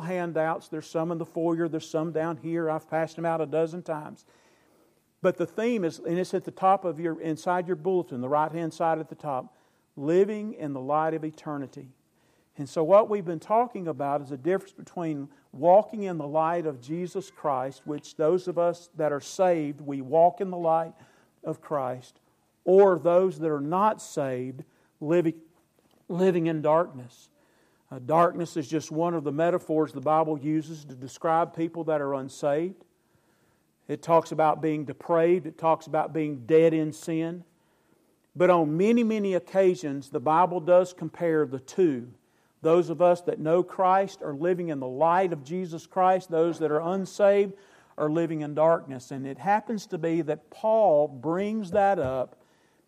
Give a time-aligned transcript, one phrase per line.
[0.00, 0.68] handouts.
[0.68, 2.70] There's some in the foyer, there's some down here.
[2.70, 4.24] I've passed them out a dozen times.
[5.22, 8.28] But the theme is, and it's at the top of your, inside your bulletin, the
[8.28, 9.56] right hand side at the top,
[9.96, 11.88] living in the light of eternity.
[12.58, 16.66] And so, what we've been talking about is the difference between walking in the light
[16.66, 20.92] of Jesus Christ, which those of us that are saved, we walk in the light
[21.44, 22.20] of Christ,
[22.64, 24.64] or those that are not saved,
[25.00, 25.34] living,
[26.08, 27.28] living in darkness.
[27.90, 32.00] Uh, darkness is just one of the metaphors the Bible uses to describe people that
[32.00, 32.84] are unsaved.
[33.86, 37.44] It talks about being depraved, it talks about being dead in sin.
[38.34, 42.08] But on many, many occasions, the Bible does compare the two.
[42.60, 46.58] Those of us that know Christ are living in the light of Jesus Christ, those
[46.58, 47.54] that are unsaved
[47.96, 49.10] are living in darkness.
[49.10, 52.36] And it happens to be that Paul brings that up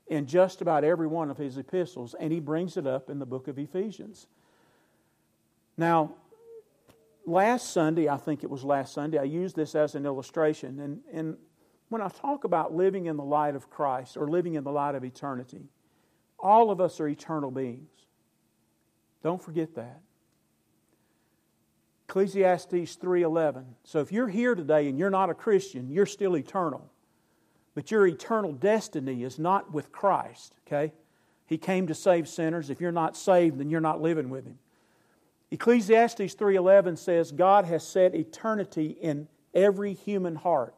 [0.09, 3.27] in just about every one of his epistles, and he brings it up in the
[3.27, 4.27] book of Ephesians.
[5.79, 6.15] Now,
[7.25, 10.81] last Sunday, I think it was last Sunday, I used this as an illustration.
[10.81, 11.37] And, and
[11.89, 14.97] when I talk about living in the light of Christ or living in the light
[14.97, 15.71] of eternity,
[16.39, 17.89] all of us are eternal beings.
[19.23, 20.01] Don't forget that.
[22.09, 23.65] Ecclesiastes 3:11.
[23.85, 26.91] So if you're here today and you're not a Christian, you're still eternal.
[27.75, 30.93] But your eternal destiny is not with Christ, okay?
[31.47, 32.71] He came to save sinners.
[32.71, 34.59] If you're not saved, then you're not living with him.
[35.51, 40.75] Ecclesiastes 3:11 says God has set eternity in every human heart.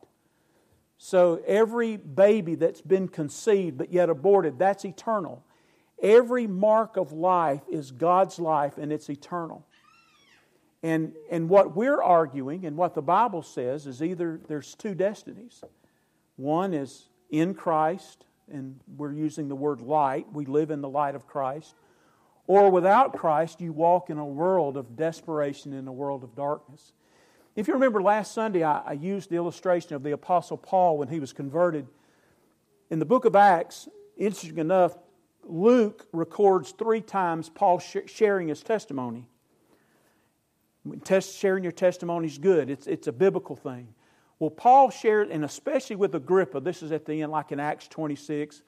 [0.96, 5.42] So every baby that's been conceived but yet aborted, that's eternal.
[6.02, 9.66] Every mark of life is God's life and it's eternal.
[10.82, 15.62] And, and what we're arguing and what the Bible says is either there's two destinies.
[16.36, 20.32] One is in Christ, and we're using the word light.
[20.32, 21.74] We live in the light of Christ.
[22.50, 26.94] Or without Christ, you walk in a world of desperation, in a world of darkness.
[27.54, 31.06] If you remember last Sunday, I, I used the illustration of the Apostle Paul when
[31.06, 31.86] he was converted.
[32.90, 34.98] In the book of Acts, interesting enough,
[35.44, 39.28] Luke records three times Paul sh- sharing his testimony.
[41.04, 43.94] Test, sharing your testimony is good, it's, it's a biblical thing.
[44.40, 47.86] Well, Paul shared, and especially with Agrippa, this is at the end, like in Acts
[47.86, 48.62] 26.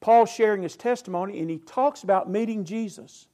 [0.00, 3.28] Paul sharing his testimony, and he talks about meeting Jesus.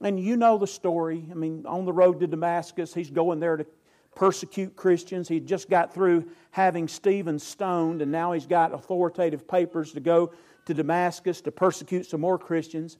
[0.00, 1.26] And you know the story.
[1.30, 3.66] I mean, on the road to Damascus, he's going there to
[4.14, 5.28] persecute Christians.
[5.28, 10.32] He just got through having Stephen stoned, and now he's got authoritative papers to go
[10.66, 12.98] to Damascus to persecute some more Christians.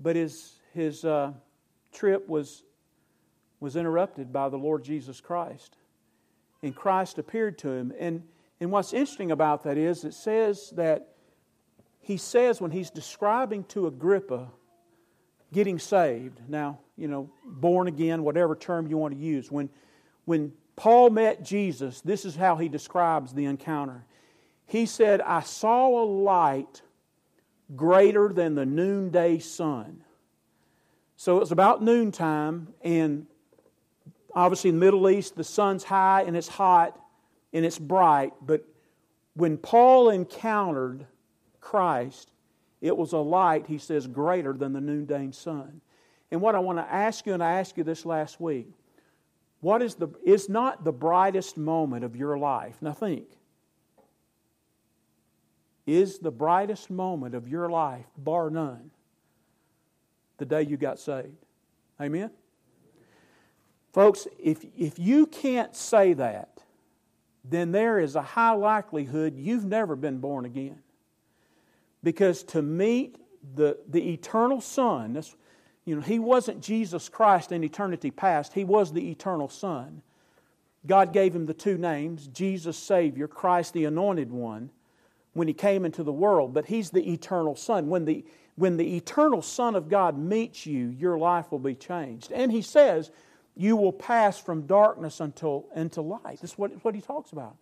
[0.00, 1.32] But his, his uh,
[1.92, 2.64] trip was,
[3.60, 5.76] was interrupted by the Lord Jesus Christ.
[6.62, 7.92] And Christ appeared to him.
[7.98, 8.22] And
[8.60, 11.08] and what's interesting about that is it says that
[12.00, 14.48] he says when he's describing to Agrippa
[15.52, 19.68] getting saved, now, you know, born again, whatever term you want to use, when,
[20.24, 24.04] when Paul met Jesus, this is how he describes the encounter.
[24.66, 26.82] He said, I saw a light
[27.74, 30.02] greater than the noonday sun.
[31.16, 33.26] So it was about noontime, and
[34.34, 37.00] obviously in the Middle East, the sun's high and it's hot
[37.52, 38.64] and it's bright, but
[39.34, 41.06] when Paul encountered
[41.60, 42.30] Christ,
[42.80, 45.80] it was a light, he says, greater than the noonday sun.
[46.30, 48.68] And what I want to ask you, and I asked you this last week,
[49.60, 52.76] what is the is not the brightest moment of your life?
[52.80, 53.26] Now think.
[55.86, 58.90] Is the brightest moment of your life, bar none,
[60.38, 61.46] the day you got saved?
[62.00, 62.30] Amen?
[63.92, 66.62] Folks, if, if you can't say that,
[67.48, 70.78] then there is a high likelihood you've never been born again.
[72.02, 73.16] Because to meet
[73.54, 75.22] the, the eternal Son,
[75.84, 80.02] you know, He wasn't Jesus Christ in eternity past, He was the eternal Son.
[80.86, 84.70] God gave Him the two names Jesus Savior, Christ the Anointed One,
[85.32, 87.88] when He came into the world, but He's the eternal Son.
[87.88, 88.24] When the,
[88.56, 92.32] when the eternal Son of God meets you, your life will be changed.
[92.32, 93.10] And He says,
[93.56, 96.38] you will pass from darkness until into light.
[96.40, 97.56] That's what, what he talks about.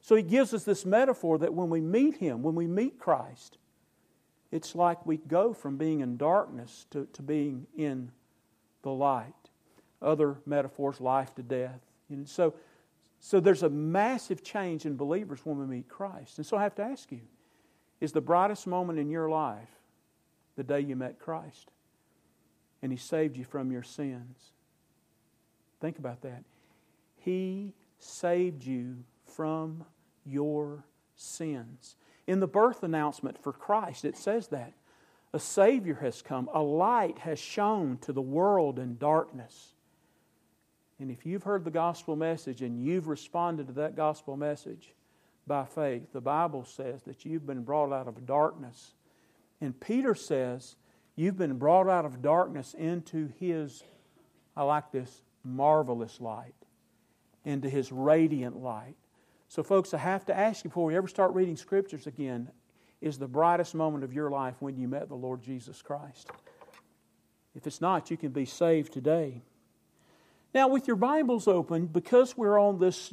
[0.00, 3.58] So he gives us this metaphor that when we meet him, when we meet Christ,
[4.50, 8.12] it's like we go from being in darkness to, to being in
[8.82, 9.32] the light.
[10.00, 11.80] Other metaphors, life to death.
[12.08, 12.54] And so,
[13.20, 16.38] so there's a massive change in believers when we meet Christ.
[16.38, 17.22] And so I have to ask you
[18.00, 19.70] is the brightest moment in your life
[20.56, 21.70] the day you met Christ
[22.82, 24.52] and He saved you from your sins?
[25.82, 26.44] Think about that.
[27.18, 29.84] He saved you from
[30.24, 30.84] your
[31.16, 31.96] sins.
[32.28, 34.74] In the birth announcement for Christ, it says that.
[35.32, 36.48] A Savior has come.
[36.54, 39.74] A light has shone to the world in darkness.
[41.00, 44.94] And if you've heard the gospel message and you've responded to that gospel message
[45.48, 48.92] by faith, the Bible says that you've been brought out of darkness.
[49.60, 50.76] And Peter says
[51.16, 53.82] you've been brought out of darkness into His,
[54.56, 56.54] I like this, marvelous light,
[57.44, 58.96] into His radiant light.
[59.48, 62.50] So, folks, I have to ask you before we ever start reading scriptures again
[63.02, 66.30] is the brightest moment of your life when you met the Lord Jesus Christ?
[67.54, 69.42] If it's not, you can be saved today.
[70.54, 73.12] Now, with your Bibles open, because we're on this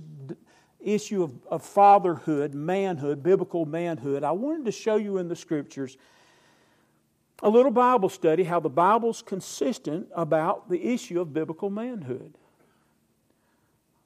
[0.79, 5.97] issue of, of fatherhood, manhood, biblical manhood, I wanted to show you in the scriptures
[7.41, 12.33] a little Bible study how the Bible's consistent about the issue of biblical manhood.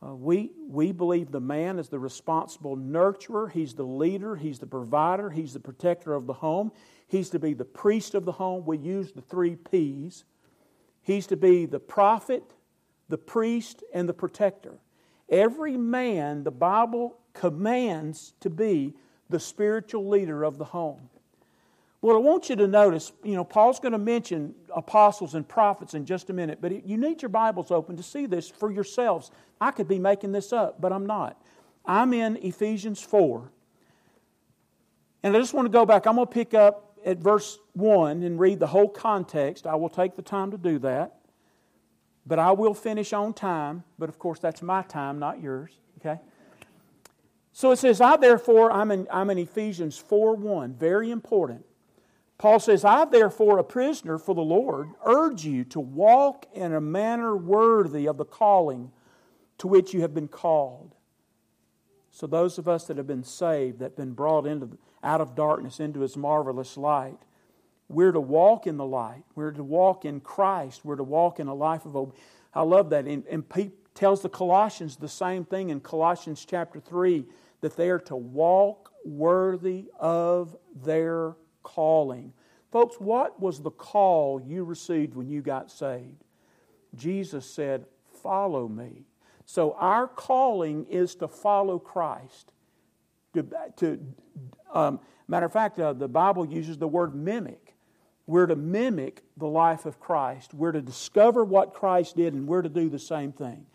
[0.06, 3.50] Uh, we, we believe the man is the responsible nurturer.
[3.50, 4.36] He's the leader.
[4.36, 5.30] He's the provider.
[5.30, 6.72] He's the protector of the home.
[7.08, 8.66] He's to be the priest of the home.
[8.66, 10.26] We use the three P's.
[11.02, 12.44] He's to be the prophet,
[13.08, 14.80] the priest, and the protector.
[15.30, 18.94] Every man, the Bible commands to be
[19.30, 21.10] the spiritual leader of the home.
[22.04, 25.94] Well, I want you to notice, you know, Paul's going to mention apostles and prophets
[25.94, 29.32] in just a minute, but you need your Bibles open to see this for yourselves.
[29.62, 31.42] I could be making this up, but I'm not.
[31.86, 33.50] I'm in Ephesians 4.
[35.24, 36.06] And I just want to go back.
[36.06, 39.66] I'm going to pick up at verse 1 and read the whole context.
[39.66, 41.20] I will take the time to do that.
[42.26, 43.86] But I will finish on time.
[43.98, 45.72] But of course, that's my time, not yours.
[46.02, 46.20] Okay?
[47.54, 50.74] So it says, I therefore, I'm in, I'm in Ephesians 4 1.
[50.74, 51.64] Very important.
[52.44, 56.82] Paul says, I therefore, a prisoner for the Lord, urge you to walk in a
[56.82, 58.92] manner worthy of the calling
[59.60, 60.94] to which you have been called.
[62.12, 65.36] So, those of us that have been saved, that have been brought into, out of
[65.36, 67.18] darkness into his marvelous light,
[67.88, 69.24] we're to walk in the light.
[69.36, 70.84] We're to walk in Christ.
[70.84, 72.28] We're to walk in a life of obedience.
[72.54, 73.06] I love that.
[73.06, 77.24] And, and Pete tells the Colossians the same thing in Colossians chapter 3
[77.62, 82.34] that they are to walk worthy of their calling.
[82.72, 86.24] Folks, what was the call you received when you got saved?
[86.96, 87.86] Jesus said,
[88.22, 89.06] Follow me.
[89.46, 92.52] So our calling is to follow Christ.
[93.34, 93.46] To,
[93.78, 94.00] to
[94.74, 97.76] um, matter of fact, uh, the Bible uses the word mimic.
[98.26, 100.54] We're to mimic the life of Christ.
[100.54, 103.66] We're to discover what Christ did, and we're to do the same thing.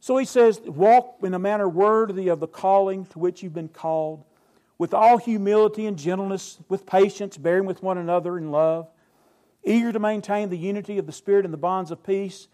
[0.00, 3.68] So he says, Walk in a manner worthy of the calling to which you've been
[3.68, 4.24] called
[4.82, 8.90] with all humility and gentleness, with patience, bearing with one another in love,
[9.62, 12.48] eager to maintain the unity of the Spirit and the bonds of peace.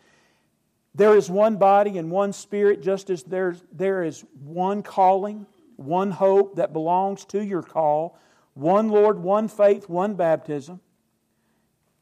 [0.95, 5.47] There is one body and one Spirit, just as there's, there is one calling,
[5.77, 8.19] one hope that belongs to your call,
[8.53, 10.81] one Lord, one faith, one baptism.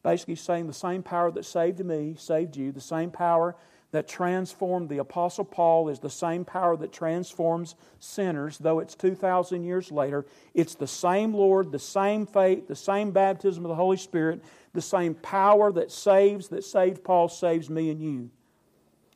[0.03, 3.55] Basically, saying the same power that saved me saved you, the same power
[3.91, 9.63] that transformed the Apostle Paul is the same power that transforms sinners, though it's 2,000
[9.63, 10.25] years later.
[10.53, 14.43] It's the same Lord, the same faith, the same baptism of the Holy Spirit,
[14.73, 18.29] the same power that saves, that saved Paul, saves me and you.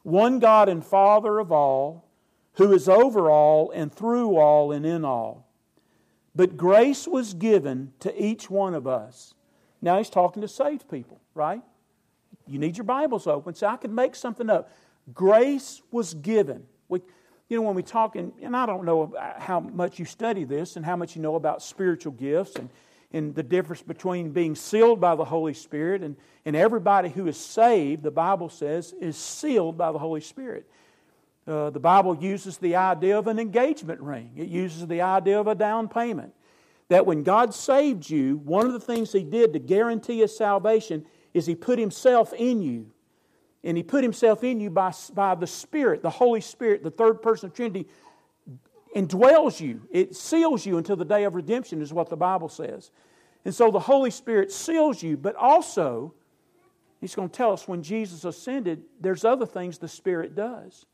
[0.04, 2.08] One God and Father of all,
[2.54, 5.48] who is over all and through all and in all.
[6.34, 9.34] But grace was given to each one of us.
[9.82, 11.62] Now he's talking to saved people, right?
[12.52, 13.54] You need your Bibles open.
[13.56, 14.70] So I could make something up.
[15.14, 16.66] Grace was given.
[16.90, 17.00] We,
[17.48, 20.76] you know, when we talk, and, and I don't know how much you study this
[20.76, 22.70] and how much you know about spiritual gifts and,
[23.14, 27.38] and the difference between being sealed by the Holy Spirit and, and everybody who is
[27.38, 30.70] saved, the Bible says, is sealed by the Holy Spirit.
[31.48, 35.48] Uh, the Bible uses the idea of an engagement ring, it uses the idea of
[35.48, 36.34] a down payment.
[36.90, 41.06] That when God saved you, one of the things He did to guarantee His salvation
[41.34, 42.92] is He put Himself in you.
[43.64, 47.22] And He put Himself in you by, by the Spirit, the Holy Spirit, the third
[47.22, 47.88] person of Trinity,
[48.96, 49.82] indwells you.
[49.92, 52.92] It seals you until the day of redemption, is what the Bible says.
[53.46, 56.14] And so the Holy Spirit seals you, but also,
[57.00, 60.86] He's going to tell us when Jesus ascended, there's other things the Spirit does.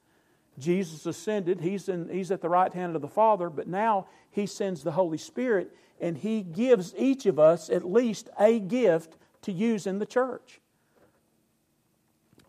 [0.58, 4.46] Jesus ascended, he's, in, he's at the right hand of the Father, but now He
[4.46, 9.51] sends the Holy Spirit and He gives each of us at least a gift to
[9.51, 10.60] use in the church.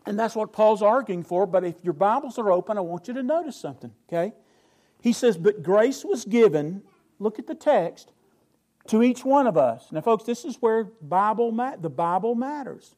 [0.05, 1.45] And that's what Paul's arguing for.
[1.45, 4.33] But if your Bibles are open, I want you to notice something, okay?
[5.01, 6.81] He says, But grace was given,
[7.19, 8.11] look at the text,
[8.87, 9.91] to each one of us.
[9.91, 12.95] Now, folks, this is where Bible the Bible matters.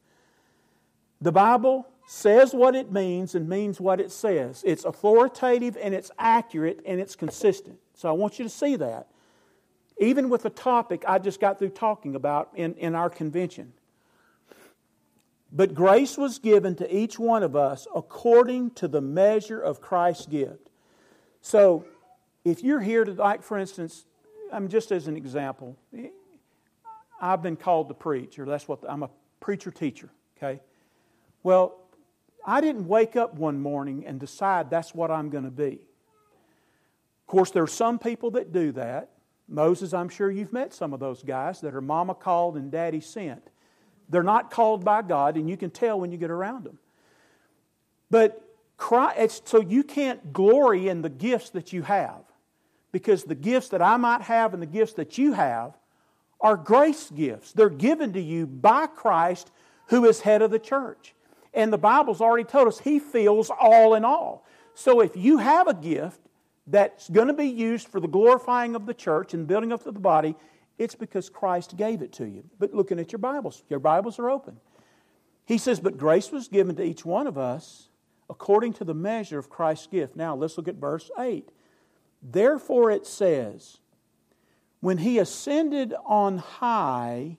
[1.19, 4.63] The Bible says what it means and means what it says.
[4.65, 7.77] It's authoritative and it's accurate and it's consistent.
[7.93, 9.07] So I want you to see that.
[9.99, 13.73] even with the topic I just got through talking about in, in our convention.
[15.51, 20.25] But grace was given to each one of us according to the measure of Christ's
[20.25, 20.69] gift.
[21.41, 21.85] So,
[22.45, 24.05] if you're here to, like, for instance,
[24.51, 25.77] I'm just as an example,
[27.21, 30.61] I've been called to preach, or that's what the, I'm a preacher teacher, okay?
[31.43, 31.77] Well,
[32.45, 35.73] I didn't wake up one morning and decide that's what I'm going to be.
[37.21, 39.09] Of course, there are some people that do that.
[39.47, 43.01] Moses, I'm sure you've met some of those guys that are mama called and daddy
[43.01, 43.50] sent.
[44.11, 46.77] They're not called by God, and you can tell when you get around them.
[48.09, 48.45] But
[48.77, 52.21] Christ, so you can't glory in the gifts that you have,
[52.91, 55.77] because the gifts that I might have and the gifts that you have
[56.41, 57.53] are grace gifts.
[57.53, 59.49] They're given to you by Christ,
[59.87, 61.15] who is head of the church.
[61.53, 64.45] And the Bible's already told us He fills all in all.
[64.73, 66.19] So if you have a gift
[66.67, 69.91] that's going to be used for the glorifying of the church and building up the
[69.91, 70.35] body,
[70.81, 72.43] it's because Christ gave it to you.
[72.57, 74.59] But looking at your Bibles, your Bibles are open.
[75.45, 77.89] He says, But grace was given to each one of us
[78.27, 80.15] according to the measure of Christ's gift.
[80.15, 81.51] Now let's look at verse 8.
[82.23, 83.77] Therefore it says,
[84.79, 87.37] When he ascended on high,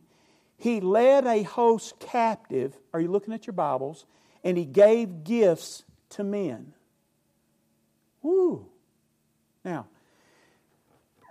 [0.57, 2.79] he led a host captive.
[2.95, 4.07] Are you looking at your Bibles?
[4.45, 6.75] And he gave gifts to men.
[8.23, 8.69] Woo!
[9.65, 9.89] Now,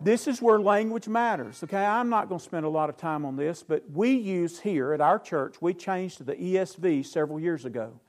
[0.03, 1.63] this is where language matters.
[1.63, 4.59] Okay, I'm not going to spend a lot of time on this, but we use
[4.59, 7.99] here at our church, we changed to the ESV several years ago,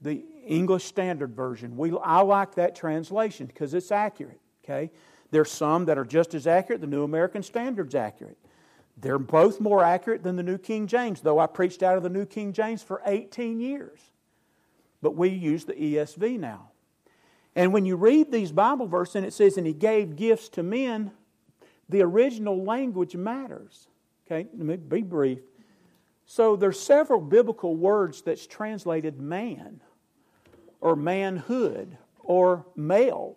[0.00, 1.76] the English Standard Version.
[1.76, 4.40] We, I like that translation because it's accurate.
[4.64, 4.90] Okay,
[5.30, 6.80] there's some that are just as accurate.
[6.80, 8.38] The New American Standard's accurate.
[8.96, 12.10] They're both more accurate than the New King James, though I preached out of the
[12.10, 13.98] New King James for 18 years.
[15.00, 16.69] But we use the ESV now.
[17.56, 20.62] And when you read these Bible verses and it says, and he gave gifts to
[20.62, 21.10] men,
[21.88, 23.88] the original language matters.
[24.26, 25.40] Okay, let me be brief.
[26.26, 29.80] So there's several biblical words that's translated man
[30.80, 33.36] or manhood or male.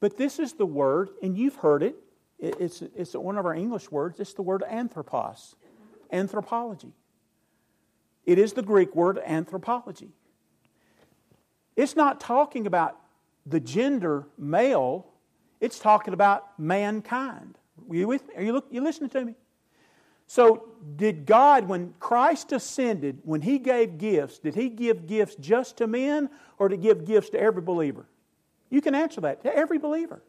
[0.00, 1.94] But this is the word, and you've heard it.
[2.40, 4.18] It's, it's one of our English words.
[4.18, 5.54] It's the word anthropos,
[6.10, 6.94] anthropology.
[8.24, 10.10] It is the Greek word anthropology.
[11.80, 12.98] It's not talking about
[13.46, 15.06] the gender male,
[15.60, 17.56] it's talking about mankind.
[17.88, 18.34] Are you, with me?
[18.36, 19.34] Are you, look, you listening to me?
[20.26, 25.78] So, did God, when Christ ascended, when He gave gifts, did He give gifts just
[25.78, 28.04] to men or to give gifts to every believer?
[28.68, 30.22] You can answer that to every believer.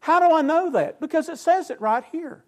[0.00, 1.00] How do I know that?
[1.00, 2.44] Because it says it right here.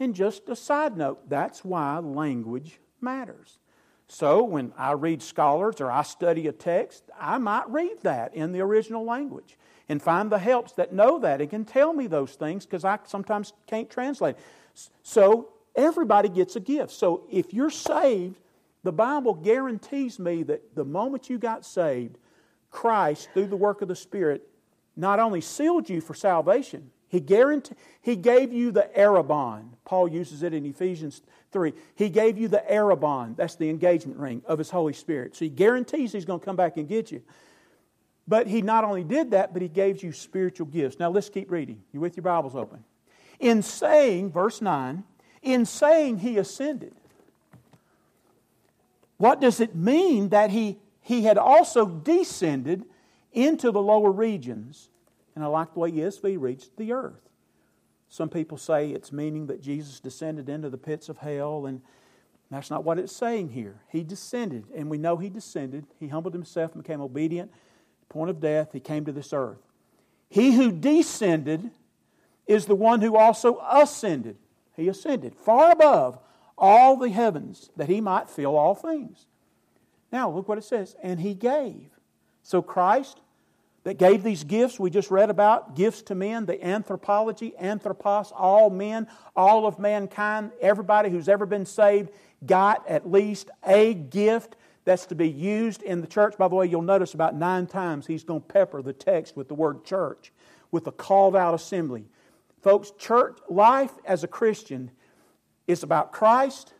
[0.00, 3.60] And just a side note, that's why language matters.
[4.08, 8.52] So when I read scholars or I study a text, I might read that in
[8.52, 9.58] the original language
[9.88, 12.98] and find the helps that know that and can tell me those things because I
[13.04, 14.36] sometimes can't translate.
[15.02, 16.92] So everybody gets a gift.
[16.92, 18.38] So if you're saved,
[18.84, 22.18] the Bible guarantees me that the moment you got saved,
[22.70, 24.48] Christ, through the work of the Spirit,
[24.96, 29.70] not only sealed you for salvation, he, guaranteed, he gave you the arrabon.
[29.84, 31.22] Paul uses it in Ephesians
[31.52, 31.72] 3.
[31.94, 33.36] He gave you the arrabon.
[33.36, 35.36] That's the engagement ring of His Holy Spirit.
[35.36, 37.22] So He guarantees He's going to come back and get you.
[38.26, 40.98] But He not only did that, but He gave you spiritual gifts.
[40.98, 41.80] Now let's keep reading.
[41.92, 42.82] You with your Bibles open.
[43.38, 45.04] In saying, verse 9,
[45.42, 46.94] in saying He ascended,
[49.16, 52.84] what does it mean that He, he had also descended
[53.32, 54.90] into the lower regions?
[55.36, 57.28] And I like the way ESV reads the earth.
[58.08, 61.82] Some people say it's meaning that Jesus descended into the pits of hell, and
[62.50, 63.82] that's not what it's saying here.
[63.88, 65.86] He descended, and we know He descended.
[66.00, 67.52] He humbled Himself and became obedient.
[68.08, 69.58] Point of death, He came to this earth.
[70.28, 71.70] He who descended
[72.46, 74.36] is the one who also ascended.
[74.74, 76.18] He ascended far above
[76.56, 79.26] all the heavens that He might fill all things.
[80.10, 80.96] Now, look what it says.
[81.02, 81.90] And He gave.
[82.42, 83.20] So Christ
[83.86, 88.68] that gave these gifts we just read about gifts to men, the anthropology, anthropos, all
[88.68, 92.10] men, all of mankind, everybody who's ever been saved
[92.44, 96.36] got at least a gift that's to be used in the church.
[96.36, 99.46] By the way, you'll notice about nine times he's going to pepper the text with
[99.46, 100.32] the word church,
[100.72, 102.06] with a called out assembly.
[102.62, 104.90] Folks, church life as a Christian
[105.68, 106.74] is about Christ,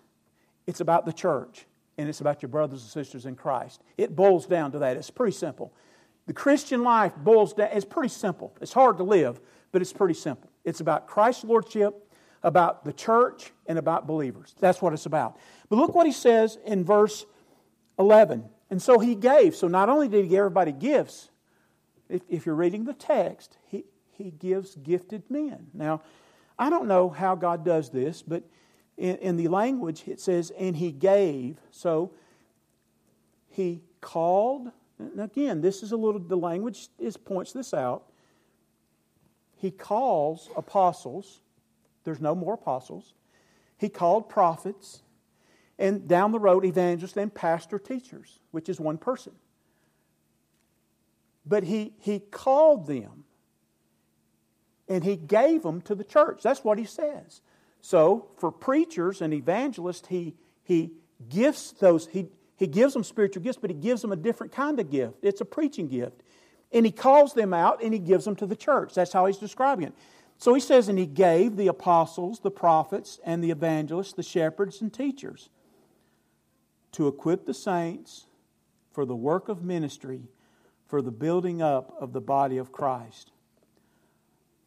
[0.67, 1.67] it's about the church,
[1.99, 3.81] and it's about your brothers and sisters in Christ.
[3.97, 4.97] It boils down to that.
[4.97, 5.73] It's pretty simple.
[6.27, 8.55] The Christian life boils down, it's pretty simple.
[8.61, 9.41] It's hard to live,
[9.73, 10.51] but it's pretty simple.
[10.65, 14.55] It's about Christ's Lordship, about the church, and about believers.
[14.59, 15.39] That's what it's about.
[15.69, 17.25] But look what he says in verse
[17.99, 18.45] 11.
[18.71, 19.55] And so he gave.
[19.55, 21.31] So not only did he give everybody gifts,
[22.09, 25.69] if, if you're reading the text, he, he gives gifted men.
[25.73, 26.03] Now,
[26.59, 28.43] I don't know how God does this, but
[28.97, 31.59] in, in the language it says, and he gave.
[31.71, 32.13] So
[33.49, 34.71] he called.
[34.99, 38.05] And again, this is a little, the language is, points this out.
[39.57, 41.41] He calls apostles.
[42.05, 43.15] There's no more apostles.
[43.79, 45.03] He called prophets.
[45.79, 49.33] And down the road, evangelists and pastor teachers, which is one person.
[51.45, 53.25] But he, he called them
[54.89, 56.43] and he gave them to the church.
[56.43, 57.41] That's what he says.
[57.81, 60.35] So for preachers and evangelists, he,
[60.65, 60.93] he
[61.29, 64.81] gifts those, he, he gives them spiritual gifts, but he gives them a different kind
[64.81, 65.19] of gift.
[65.23, 66.23] It's a preaching gift.
[66.73, 68.95] And he calls them out and he gives them to the church.
[68.95, 69.95] That's how he's describing it.
[70.39, 74.81] So he says, and he gave the apostles, the prophets, and the evangelists, the shepherds,
[74.81, 75.49] and teachers
[76.93, 78.27] to equip the saints
[78.93, 80.23] for the work of ministry,
[80.87, 83.33] for the building up of the body of Christ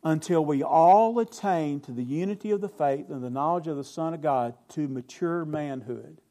[0.04, 3.84] until we all attain to the unity of the faith and the knowledge of the
[3.84, 6.22] Son of God to mature manhood.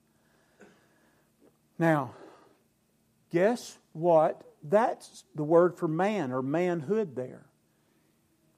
[1.79, 2.15] Now,
[3.31, 4.43] guess what?
[4.63, 7.47] That's the word for man or manhood there.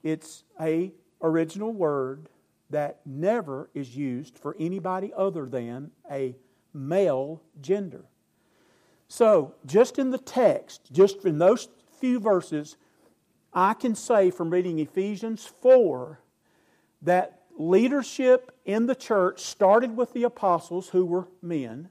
[0.03, 2.29] It's a original word
[2.71, 6.37] that never is used for anybody other than a
[6.73, 8.05] male gender.
[9.09, 12.77] So, just in the text, just in those few verses,
[13.53, 16.21] I can say from reading Ephesians 4
[17.03, 21.89] that leadership in the church started with the apostles who were men.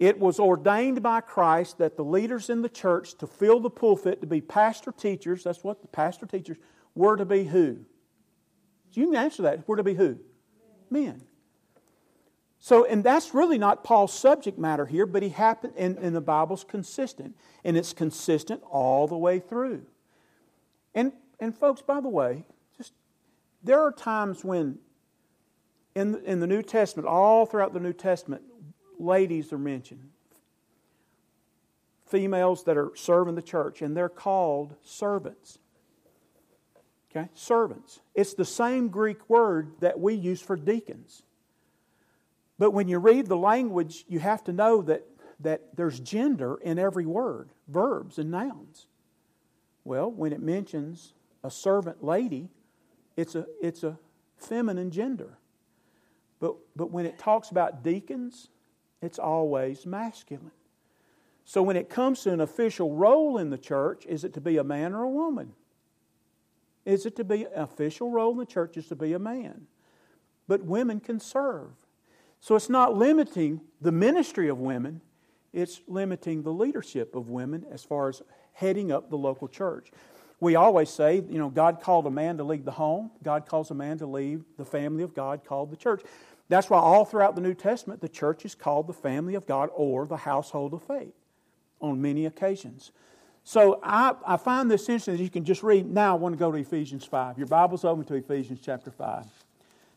[0.00, 4.22] It was ordained by Christ that the leaders in the church to fill the pulpit,
[4.22, 6.56] to be pastor teachers, that's what the pastor teachers
[6.94, 7.80] were to be who?
[8.92, 9.68] You can answer that.
[9.68, 10.18] Were to be who?
[10.88, 11.22] Men.
[12.58, 16.20] So, and that's really not Paul's subject matter here, but he happened, and, and the
[16.22, 17.36] Bible's consistent.
[17.62, 19.82] And it's consistent all the way through.
[20.94, 22.94] And, and folks, by the way, just
[23.62, 24.78] there are times when
[25.94, 28.42] in, in the New Testament, all throughout the New Testament,
[29.00, 30.10] ladies are mentioned.
[32.06, 35.58] Females that are serving the church, and they're called servants.
[37.10, 37.28] Okay?
[37.34, 38.00] Servants.
[38.14, 41.22] It's the same Greek word that we use for deacons.
[42.58, 45.06] But when you read the language, you have to know that,
[45.40, 48.86] that there's gender in every word, verbs and nouns.
[49.84, 52.50] Well, when it mentions a servant lady,
[53.16, 53.98] it's a, it's a
[54.36, 55.38] feminine gender.
[56.38, 58.48] But, but when it talks about deacons,
[59.02, 60.50] it's always masculine.
[61.44, 64.56] So when it comes to an official role in the church, is it to be
[64.56, 65.52] a man or a woman?
[66.84, 69.66] Is it to be an official role in the church is to be a man?
[70.48, 71.70] But women can serve.
[72.40, 75.00] So it's not limiting the ministry of women,
[75.52, 79.90] it's limiting the leadership of women as far as heading up the local church.
[80.38, 83.70] We always say, you know, God called a man to lead the home, God calls
[83.70, 86.02] a man to lead the family of God called the church.
[86.50, 89.70] That's why all throughout the New Testament, the church is called the family of God
[89.72, 91.14] or the household of faith
[91.80, 92.90] on many occasions.
[93.44, 95.88] So I, I find this interesting that you can just read.
[95.88, 97.38] Now I want to go to Ephesians 5.
[97.38, 99.26] Your Bible's open to Ephesians chapter 5.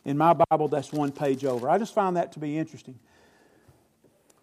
[0.05, 1.67] In my Bible, that's one page over.
[1.67, 2.99] I just find that to be interesting.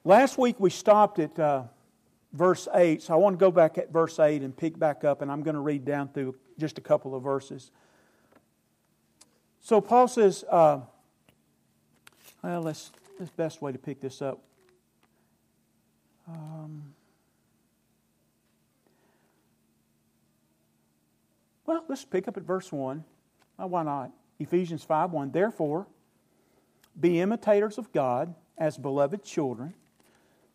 [0.03, 1.63] Last week we stopped at uh,
[2.33, 5.23] verse 8, so I want to go back at verse 8 and pick back up,
[5.23, 7.71] and I'm going to read down through just a couple of verses.
[9.61, 10.81] So Paul says, uh,
[12.43, 14.41] well, let's, the best way to pick this up.
[16.29, 16.95] Um,
[21.67, 23.05] well, let's pick up at verse 1.
[23.59, 24.13] Well, why not?
[24.39, 25.33] Ephesians 5 1.
[25.33, 25.87] Therefore,
[26.99, 29.75] be imitators of God as beloved children.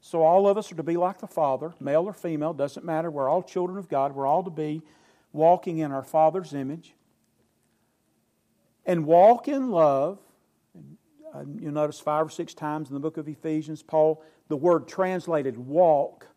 [0.01, 3.09] So all of us are to be like the Father, male or female, doesn't matter.
[3.09, 4.13] We're all children of God.
[4.13, 4.83] We're all to be
[5.33, 6.93] walking in our Father's image.
[8.85, 10.19] And walk in love.
[11.35, 14.87] Uh, you'll notice five or six times in the book of Ephesians, Paul, the word
[14.87, 16.27] translated walk,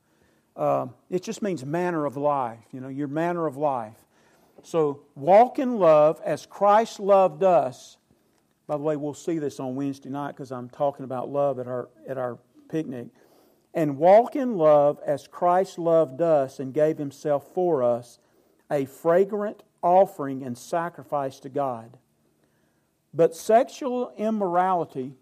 [0.57, 3.95] uh, it just means manner of life, you know, your manner of life.
[4.65, 7.97] So walk in love as Christ loved us.
[8.67, 11.69] By the way, we'll see this on Wednesday night because I'm talking about love at
[11.69, 13.07] our, at our picnic.
[13.73, 18.19] And walk in love as Christ loved us and gave himself for us,
[18.69, 21.99] a fragrant offering and sacrifice to God.
[23.13, 25.15] But sexual immorality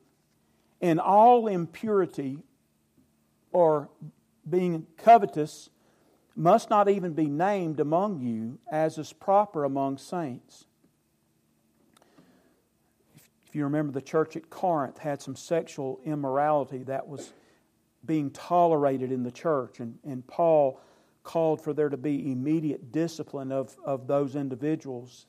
[0.81, 2.42] and all impurity
[3.53, 3.88] or
[4.49, 5.70] being covetous
[6.35, 10.66] must not even be named among you as is proper among saints.
[13.46, 17.33] If you remember, the church at Corinth had some sexual immorality that was
[18.05, 20.81] being tolerated in the church, and, and Paul
[21.22, 25.27] called for there to be immediate discipline of, of those individuals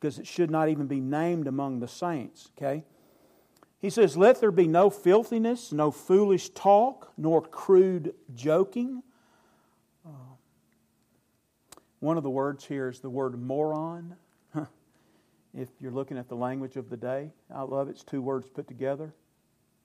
[0.00, 2.84] because it should not even be named among the saints, okay?
[3.80, 9.02] He says, Let there be no filthiness, no foolish talk, nor crude joking.
[10.06, 10.10] Uh,
[11.98, 14.16] one of the words here is the word moron.
[15.54, 17.92] if you're looking at the language of the day, I love it.
[17.92, 19.14] It's two words put together.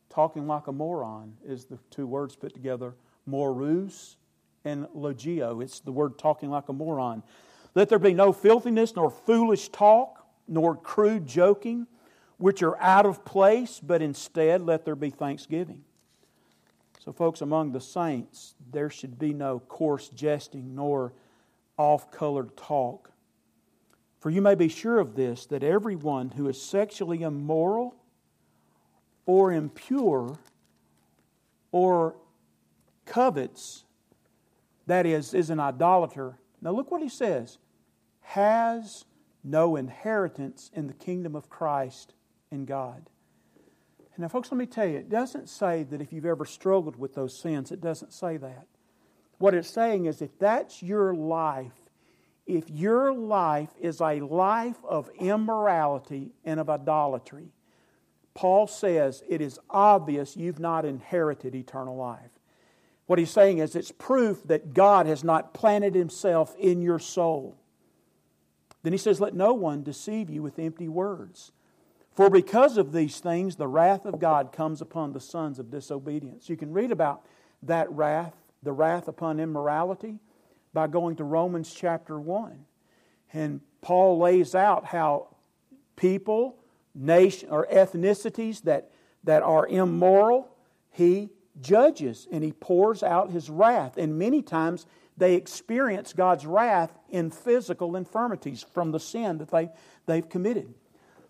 [0.09, 2.95] Talking like a moron is the two words put together.
[3.29, 4.15] Morus
[4.63, 5.61] and logio.
[5.63, 7.23] It's the word talking like a moron.
[7.75, 11.87] Let there be no filthiness, nor foolish talk, nor crude joking,
[12.37, 15.83] which are out of place, but instead let there be thanksgiving.
[17.03, 21.13] So, folks, among the saints, there should be no coarse jesting nor
[21.77, 23.11] off colored talk.
[24.19, 27.95] For you may be sure of this that everyone who is sexually immoral
[29.25, 30.39] or impure
[31.71, 32.15] or
[33.05, 33.83] covets,
[34.87, 36.39] that is, is an idolater.
[36.61, 37.59] Now, look what he says
[38.25, 39.05] has
[39.43, 42.13] no inheritance in the kingdom of Christ
[42.51, 43.09] and God.
[44.17, 47.15] Now, folks, let me tell you, it doesn't say that if you've ever struggled with
[47.15, 48.65] those sins, it doesn't say that.
[49.37, 51.73] What it's saying is if that's your life,
[52.47, 57.49] if your life is a life of immorality and of idolatry,
[58.33, 62.31] Paul says it is obvious you've not inherited eternal life.
[63.07, 67.57] What he's saying is it's proof that God has not planted himself in your soul.
[68.85, 71.51] Then he says, Let no one deceive you with empty words.
[72.13, 76.49] For because of these things, the wrath of God comes upon the sons of disobedience.
[76.49, 77.25] You can read about
[77.63, 80.19] that wrath, the wrath upon immorality,
[80.71, 82.63] by going to Romans chapter 1.
[83.33, 85.35] And Paul lays out how
[85.95, 86.59] people,
[86.93, 88.91] nation, or ethnicities that,
[89.23, 90.47] that are immoral,
[90.91, 93.97] he judges and he pours out his wrath.
[93.97, 94.85] And many times
[95.17, 99.69] they experience God's wrath in physical infirmities from the sin that they,
[100.05, 100.73] they've committed.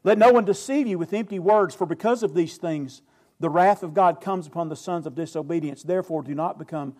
[0.04, 3.02] Let no one deceive you with empty words, for because of these things
[3.39, 5.84] the wrath of God comes upon the sons of disobedience.
[5.84, 6.95] Therefore, do not become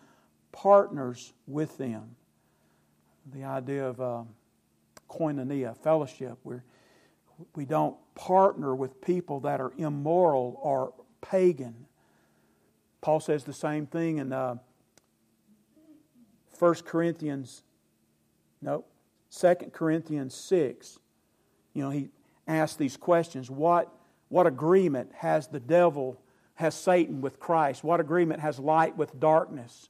[0.52, 2.16] partners with them.
[3.32, 4.22] The idea of uh,
[5.08, 6.64] koinonia, fellowship, where
[7.54, 11.86] we don't partner with people that are immoral or pagan.
[13.00, 14.56] Paul says the same thing in uh,
[16.58, 17.62] 1 Corinthians,
[18.62, 18.84] no,
[19.38, 20.98] 2 Corinthians 6.
[21.74, 22.08] You know, he
[22.46, 23.50] asks these questions.
[23.50, 23.92] What,
[24.28, 26.20] what agreement has the devil,
[26.54, 27.84] has Satan with Christ?
[27.84, 29.88] What agreement has light with darkness?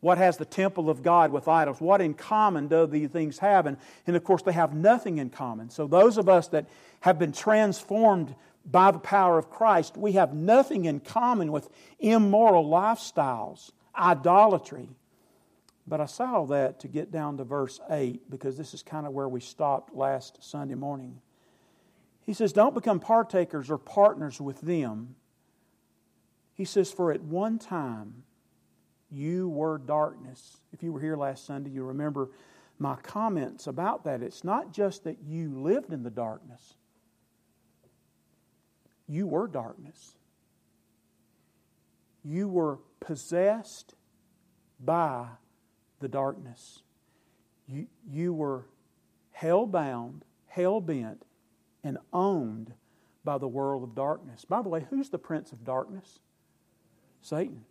[0.00, 1.80] What has the temple of God with idols?
[1.80, 3.66] What in common do these things have?
[3.66, 3.76] And,
[4.06, 5.70] and of course, they have nothing in common.
[5.70, 6.66] So, those of us that
[7.00, 12.68] have been transformed by the power of Christ, we have nothing in common with immoral
[12.68, 14.88] lifestyles, idolatry,
[15.86, 19.12] but I saw that to get down to verse 8 because this is kind of
[19.12, 21.20] where we stopped last Sunday morning.
[22.24, 25.14] He says, Don't become partakers or partners with them.
[26.54, 28.24] He says, For at one time
[29.10, 30.56] you were darkness.
[30.72, 32.30] If you were here last Sunday, you remember
[32.78, 34.22] my comments about that.
[34.22, 36.74] It's not just that you lived in the darkness,
[39.06, 40.16] you were darkness.
[42.24, 43.94] You were possessed
[44.80, 45.28] by
[46.06, 46.84] the darkness.
[47.66, 48.66] You, you were
[49.32, 51.24] hell bound, hell bent,
[51.82, 52.72] and owned
[53.24, 54.44] by the world of darkness.
[54.44, 56.20] By the way, who's the prince of darkness?
[57.22, 57.64] Satan.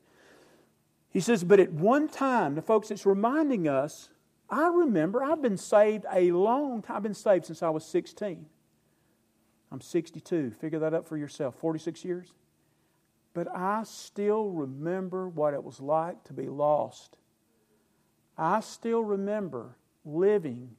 [1.12, 4.10] He says, but at one time, the folks, it's reminding us,
[4.50, 6.98] I remember I've been saved a long time.
[6.98, 8.46] I've been saved since I was 16.
[9.72, 10.52] I'm 62.
[10.52, 11.56] Figure that up for yourself.
[11.56, 12.34] 46 years.
[13.34, 17.18] But I still remember what it was like to be lost
[18.38, 20.72] I still remember living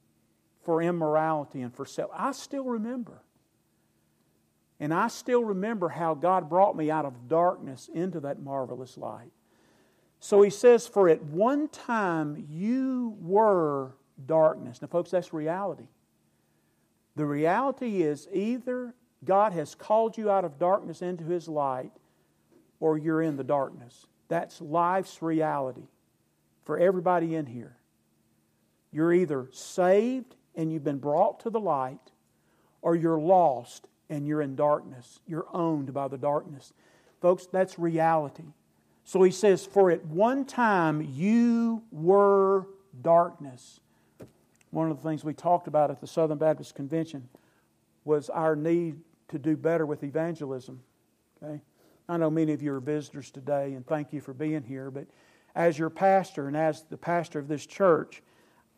[0.62, 2.10] for immorality and for self.
[2.14, 3.22] I still remember.
[4.78, 9.30] And I still remember how God brought me out of darkness into that marvelous light.
[10.20, 13.94] So he says, For at one time you were
[14.26, 14.82] darkness.
[14.82, 15.88] Now, folks, that's reality.
[17.14, 21.92] The reality is either God has called you out of darkness into his light
[22.80, 24.06] or you're in the darkness.
[24.28, 25.84] That's life's reality
[26.66, 27.76] for everybody in here.
[28.92, 32.00] You're either saved and you've been brought to the light,
[32.82, 35.20] or you're lost and you're in darkness.
[35.26, 36.72] You're owned by the darkness.
[37.20, 38.44] Folks, that's reality.
[39.04, 42.66] So he says, For at one time you were
[43.02, 43.80] darkness.
[44.70, 47.28] One of the things we talked about at the Southern Baptist Convention
[48.04, 48.98] was our need
[49.28, 50.80] to do better with evangelism.
[51.42, 51.60] Okay?
[52.08, 55.06] I know many of you are visitors today, and thank you for being here, but
[55.56, 58.22] as your pastor and as the pastor of this church,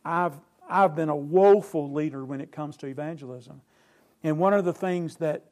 [0.04, 0.34] I've,
[0.70, 3.60] I've been a woeful leader when it comes to evangelism.
[4.22, 5.44] And one of the things that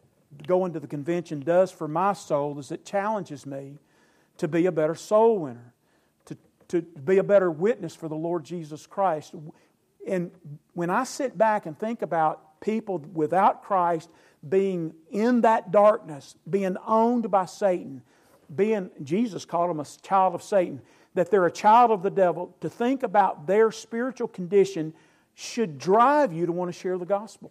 [0.47, 3.75] going to the convention does for my soul is it challenges me
[4.39, 5.75] to be a better soul winner,
[6.27, 6.37] to,
[6.69, 9.35] to be a better witness for the Lord Jesus Christ.
[10.07, 10.31] And
[10.75, 14.11] when I sit back and think about people without Christ
[14.49, 18.03] being in that darkness, being owned by Satan,
[18.55, 20.81] being, Jesus called them a child of Satan,
[21.17, 24.95] that they're a child of the devil, to think about their spiritual condition
[25.35, 27.51] should drive you to want to share the gospel.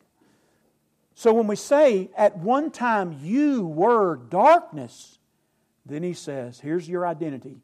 [1.16, 5.20] So when we say, at one time you were darkness,
[5.86, 7.58] then he says, here's your identity,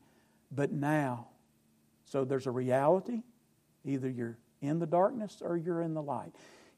[0.51, 1.27] but now.
[2.05, 3.23] So there's a reality.
[3.85, 6.33] Either you're in the darkness or you're in the light.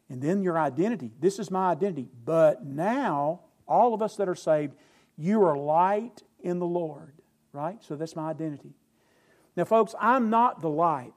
[0.09, 1.11] And then your identity.
[1.19, 2.09] This is my identity.
[2.25, 4.73] But now, all of us that are saved,
[5.17, 7.13] you are light in the Lord,
[7.51, 7.81] right?
[7.83, 8.73] So that's my identity.
[9.55, 11.13] Now, folks, I'm not the light.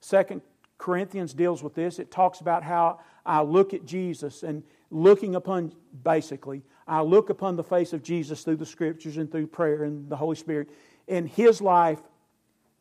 [0.00, 0.42] Second
[0.78, 1.98] Corinthians deals with this.
[1.98, 5.72] It talks about how I look at Jesus and looking upon,
[6.04, 10.08] basically, I look upon the face of Jesus through the scriptures and through prayer and
[10.08, 10.68] the Holy Spirit,
[11.08, 12.00] and His life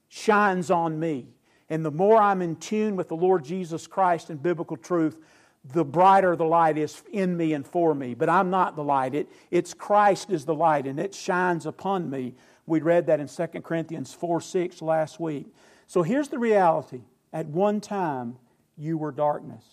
[0.09, 1.27] shines on me.
[1.69, 5.17] And the more I'm in tune with the Lord Jesus Christ and biblical truth,
[5.63, 8.13] the brighter the light is in me and for me.
[8.15, 9.13] But I'm not the light.
[9.13, 12.33] It, it's Christ is the light, and it shines upon me.
[12.65, 15.47] We read that in 2 Corinthians 4 6 last week.
[15.87, 17.01] So here's the reality.
[17.33, 18.37] At one time,
[18.77, 19.63] you were darkness.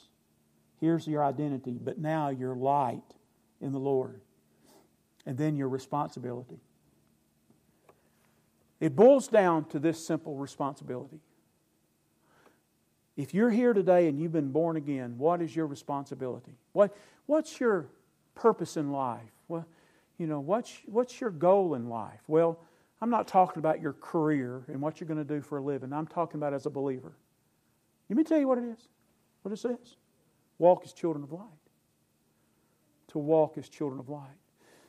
[0.80, 3.02] Here's your identity, but now you're light
[3.60, 4.20] in the Lord.
[5.26, 6.60] And then your responsibility.
[8.80, 11.20] It boils down to this simple responsibility
[13.18, 16.52] if you're here today and you've been born again, what is your responsibility?
[16.72, 16.96] What,
[17.26, 17.88] what's your
[18.36, 19.32] purpose in life?
[19.48, 19.66] Well,
[20.18, 22.20] you know, what's, what's your goal in life?
[22.28, 22.60] Well,
[23.00, 25.92] I'm not talking about your career and what you're going to do for a living.
[25.92, 27.12] I'm talking about as a believer.
[28.08, 28.88] Let me tell you what it is,
[29.42, 29.96] what it says.
[30.58, 31.46] Walk as children of light.
[33.08, 34.36] To walk as children of light.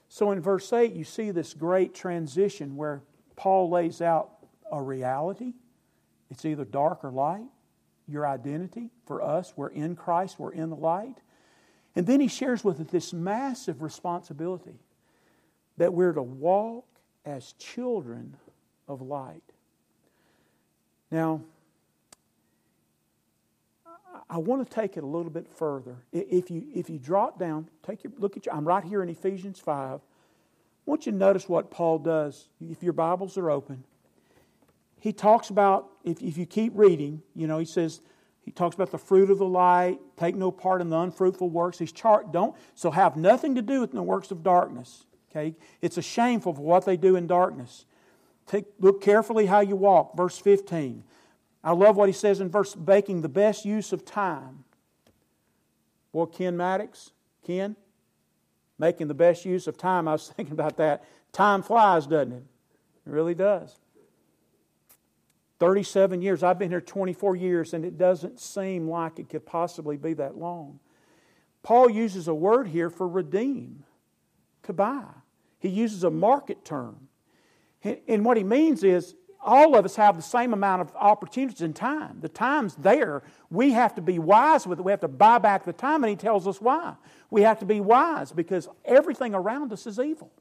[0.07, 3.03] So in verse 8, you see this great transition where
[3.35, 4.31] Paul lays out
[4.71, 5.53] a reality.
[6.31, 7.45] It's either dark or light
[8.09, 8.89] your identity.
[9.05, 11.21] For us, we're in Christ, we're in the light.
[11.95, 14.79] And then he shares with us this massive responsibility
[15.77, 16.85] that we're to walk
[17.25, 18.35] as children
[18.87, 19.43] of light.
[21.11, 21.41] Now,
[24.29, 25.95] I want to take it a little bit further.
[26.11, 29.09] If you, if you drop down, take your look at your, I'm right here in
[29.09, 29.99] Ephesians 5.
[29.99, 30.01] I
[30.85, 32.47] want you to notice what Paul does.
[32.59, 33.83] If your Bibles are open,
[34.99, 38.01] he talks about, if, if you keep reading, you know, he says,
[38.43, 41.77] he talks about the fruit of the light, take no part in the unfruitful works.
[41.77, 45.05] He's chart, don't, so have nothing to do with the works of darkness.
[45.29, 45.55] Okay?
[45.81, 47.85] It's a shameful for what they do in darkness.
[48.47, 50.17] Take, look carefully how you walk.
[50.17, 51.03] Verse 15.
[51.63, 54.63] I love what he says in verse, making the best use of time.
[56.11, 57.11] Boy, Ken Maddox,
[57.45, 57.75] Ken,
[58.77, 60.07] making the best use of time.
[60.07, 61.03] I was thinking about that.
[61.31, 62.43] Time flies, doesn't it?
[63.05, 63.75] It really does.
[65.59, 66.41] 37 years.
[66.41, 70.37] I've been here 24 years, and it doesn't seem like it could possibly be that
[70.37, 70.79] long.
[71.61, 73.83] Paul uses a word here for redeem,
[74.69, 75.03] to buy.
[75.59, 77.07] He uses a market term.
[77.83, 81.75] And what he means is all of us have the same amount of opportunities and
[81.75, 82.19] time.
[82.19, 83.23] The time's there.
[83.49, 84.83] We have to be wise with it.
[84.83, 86.95] We have to buy back the time, and he tells us why.
[87.29, 90.31] We have to be wise because everything around us is evil.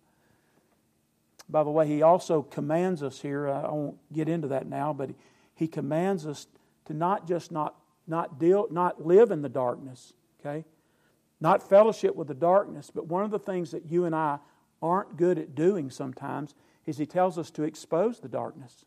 [1.48, 5.10] By the way, he also commands us here, I won't get into that now, but
[5.54, 6.46] he commands us
[6.86, 10.64] to not just not, not deal, not live in the darkness, okay?
[11.40, 14.38] Not fellowship with the darkness, but one of the things that you and I
[14.82, 16.54] aren't good at doing sometimes
[16.86, 18.84] is he tells us to expose the darkness.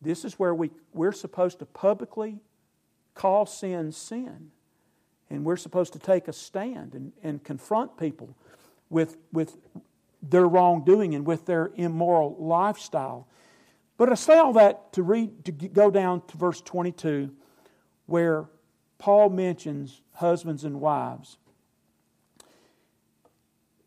[0.00, 2.40] This is where we, we're supposed to publicly
[3.14, 4.50] call sin sin.
[5.30, 8.36] And we're supposed to take a stand and, and confront people
[8.90, 9.56] with, with
[10.22, 13.26] their wrongdoing and with their immoral lifestyle.
[13.96, 17.30] But I say all that to read to go down to verse 22
[18.06, 18.46] where
[19.04, 21.36] Paul mentions husbands and wives.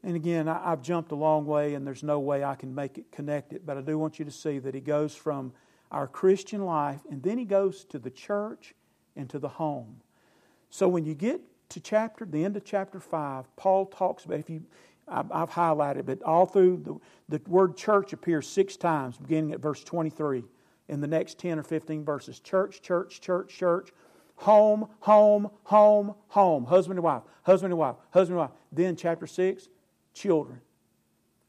[0.04, 3.12] And again, I've jumped a long way and there's no way I can make it
[3.12, 5.54] connect it, but I do want you to see that he goes from
[5.92, 8.76] our Christian life and then he goes to the church
[9.16, 10.02] and to the home.
[10.70, 14.52] So when you get to chapter the end of chapter 5, Paul talks about if
[14.52, 14.66] you
[15.08, 19.84] I've, highlighted, but all through the, the word church appears six times, beginning at verse
[19.84, 20.44] 23
[20.90, 22.40] in the next 10 or 15 verses.
[22.40, 23.90] Church, church, church, church.
[24.38, 26.66] Home, home, home, home.
[26.66, 28.58] Husband and wife, husband and wife, husband and wife.
[28.72, 29.68] Then, chapter 6,
[30.14, 30.62] children.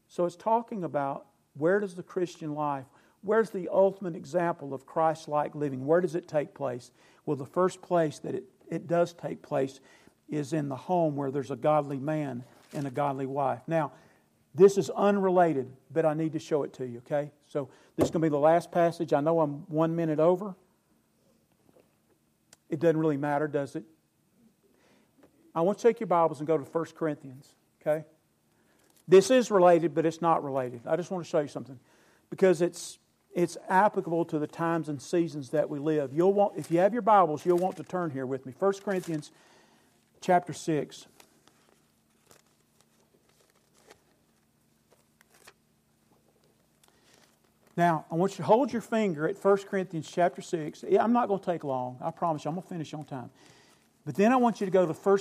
[0.07, 2.85] So it's talking about where does the Christian life,
[3.21, 5.85] where's the ultimate example of Christ like living?
[5.85, 6.91] Where does it take place?
[7.25, 9.79] Well, the first place that it, it does take place
[10.29, 13.61] is in the home where there's a godly man and a godly wife.
[13.67, 13.91] Now,
[14.55, 17.31] this is unrelated, but I need to show it to you, okay?
[17.47, 19.13] So this is going to be the last passage.
[19.13, 20.55] I know I'm one minute over.
[22.69, 23.83] It doesn't really matter, does it?
[25.55, 28.05] I want to take your Bibles and go to 1 Corinthians, okay?
[29.07, 30.81] This is related, but it's not related.
[30.85, 31.79] I just want to show you something
[32.29, 32.99] because it's
[33.31, 36.13] it's applicable to the times and seasons that we live.
[36.13, 38.53] You'll want if you have your Bibles, you'll want to turn here with me.
[38.57, 39.31] 1 Corinthians
[40.21, 41.07] chapter 6.
[47.79, 50.83] Now, I want you to hold your finger at 1 Corinthians chapter 6.
[50.99, 51.97] I'm not going to take long.
[52.01, 53.29] I promise you, I'm going to finish on time.
[54.05, 55.17] But then I want you to go to 1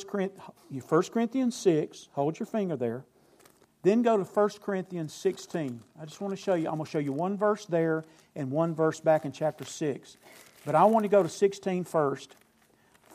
[1.13, 2.09] Corinthians 6.
[2.15, 3.05] Hold your finger there.
[3.85, 5.81] Then go to 1 Corinthians 16.
[6.03, 8.51] I just want to show you, I'm going to show you one verse there and
[8.51, 10.17] one verse back in chapter 6.
[10.67, 12.35] But I want to go to 16 first.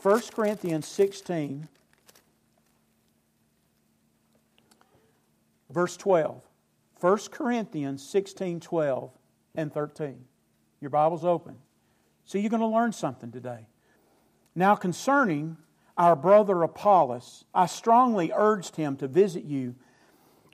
[0.04, 1.68] 1 Corinthians 16,
[5.70, 6.42] verse 12.
[7.02, 9.12] 1 Corinthians 16, 12
[9.56, 10.26] and 13.
[10.82, 11.56] Your Bible's open.
[12.26, 13.68] So you're going to learn something today.
[14.56, 15.58] Now, concerning
[15.98, 19.76] our brother Apollos, I strongly urged him to visit you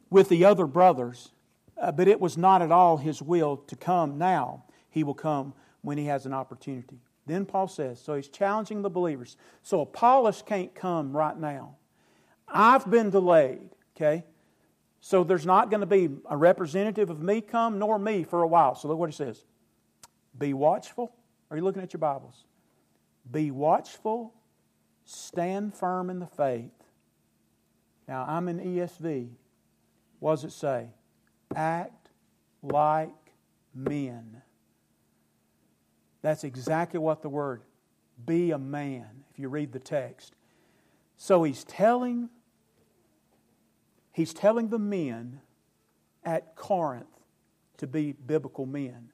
[0.09, 1.31] with the other brothers,
[1.79, 4.63] uh, but it was not at all his will to come now.
[4.89, 6.99] He will come when he has an opportunity.
[7.25, 9.37] Then Paul says, so he's challenging the believers.
[9.61, 11.75] So Apollos can't come right now.
[12.47, 14.23] I've been delayed, okay?
[15.01, 18.47] So there's not going to be a representative of me come nor me for a
[18.47, 18.75] while.
[18.75, 19.43] So look what he says
[20.37, 21.13] Be watchful.
[21.49, 22.45] Are you looking at your Bibles?
[23.31, 24.33] Be watchful,
[25.05, 26.71] stand firm in the faith.
[28.07, 29.29] Now, I'm in ESV.
[30.19, 30.89] What does it say?
[31.55, 32.09] Act
[32.61, 33.09] like
[33.73, 34.41] men.
[36.21, 37.63] That's exactly what the word
[38.25, 40.35] be a man, if you read the text.
[41.17, 42.29] So he's telling
[44.19, 45.39] He's telling the men
[46.25, 47.07] at Corinth
[47.77, 49.13] to be biblical men.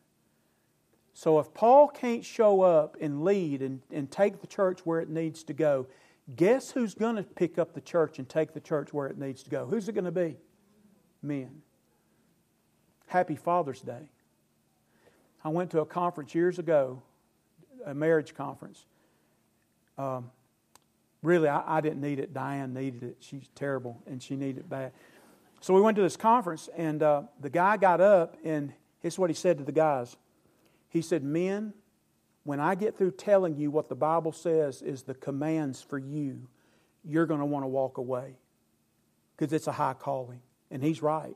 [1.14, 5.08] So if Paul can't show up and lead and, and take the church where it
[5.08, 5.86] needs to go,
[6.36, 9.44] guess who's going to pick up the church and take the church where it needs
[9.44, 9.68] to go?
[9.68, 10.38] Who's it going to be?
[11.22, 11.62] Men.
[13.06, 14.10] Happy Father's Day.
[15.44, 17.04] I went to a conference years ago,
[17.86, 18.88] a marriage conference.
[20.00, 20.32] Um,
[21.26, 22.34] Really, I, I didn't need it.
[22.36, 23.18] Diane needed it.
[23.20, 24.92] She's terrible, and she needed it bad.
[25.60, 29.32] So we went to this conference, and uh, the guy got up, and here's what
[29.32, 30.18] he said to the guys.
[30.88, 31.74] He said, Men,
[32.44, 36.48] when I get through telling you what the Bible says is the commands for you,
[37.04, 38.36] you're going to want to walk away
[39.36, 40.42] because it's a high calling.
[40.70, 41.36] And he's right.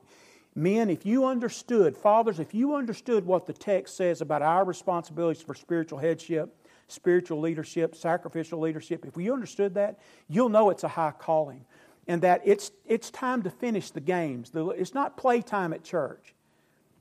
[0.54, 5.42] Men, if you understood, fathers, if you understood what the text says about our responsibilities
[5.42, 6.54] for spiritual headship,
[6.90, 9.98] spiritual leadership, sacrificial leadership, if you understood that,
[10.28, 11.64] you'll know it's a high calling
[12.06, 14.50] and that it's, it's time to finish the games.
[14.54, 16.34] It's not playtime at church.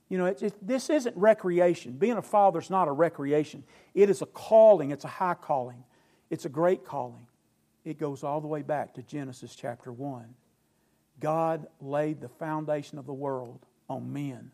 [0.10, 1.93] You know, it, this isn't recreation.
[1.93, 5.84] Being a father is not a recreation, it is a calling, it's a high calling,
[6.30, 7.28] it's a great calling.
[7.86, 10.25] It goes all the way back to Genesis chapter 1.
[11.19, 14.52] God laid the foundation of the world on men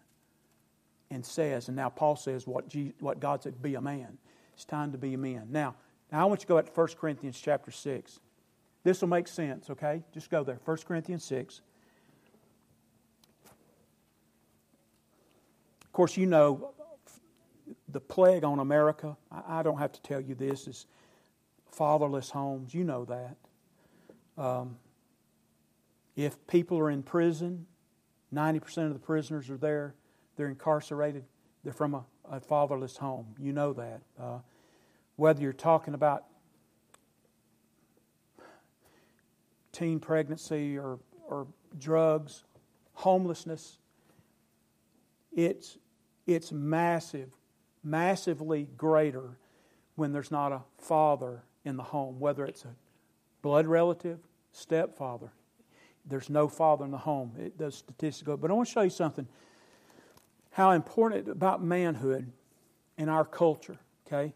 [1.10, 4.17] and says, and now Paul says what, what God said, be a man.
[4.56, 5.48] It's time to be a man.
[5.52, 5.76] Now,
[6.12, 8.20] now I want you to go to 1 Corinthians chapter 6.
[8.84, 10.04] This will make sense, okay?
[10.13, 10.60] Just go there.
[10.63, 11.62] 1 Corinthians 6.
[15.84, 16.74] Of course, you know
[17.89, 19.18] the plague on America.
[19.32, 20.86] I don't have to tell you this is
[21.72, 22.74] fatherless homes.
[22.74, 23.38] You know that.
[24.38, 24.78] Um,
[26.15, 27.65] if people are in prison,
[28.34, 29.96] 90% of the prisoners are there,
[30.36, 31.26] they're incarcerated,
[31.63, 33.36] they're from a a fatherless home.
[33.40, 34.02] You know that.
[34.20, 34.40] Uh,
[35.16, 36.26] whether you're talking about
[39.72, 42.44] teen pregnancy or, or drugs,
[42.94, 43.78] homelessness,
[45.34, 45.78] it's,
[46.26, 47.30] it's massive,
[47.84, 49.38] massively greater
[49.96, 52.76] when there's not a father in the home, whether it's a
[53.42, 54.20] blood relative,
[54.52, 55.32] stepfather.
[56.06, 57.34] There's no father in the home.
[57.39, 59.28] It does statistics But I want to show you something
[60.56, 62.32] how important about manhood
[62.97, 63.78] in our culture,
[64.08, 64.32] okay?